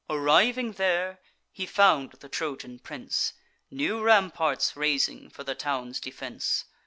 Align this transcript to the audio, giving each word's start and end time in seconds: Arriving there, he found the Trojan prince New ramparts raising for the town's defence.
Arriving 0.09 0.71
there, 0.71 1.19
he 1.51 1.67
found 1.67 2.11
the 2.13 2.27
Trojan 2.27 2.79
prince 2.79 3.33
New 3.69 4.01
ramparts 4.01 4.75
raising 4.75 5.29
for 5.29 5.43
the 5.43 5.53
town's 5.53 5.99
defence. 5.99 6.65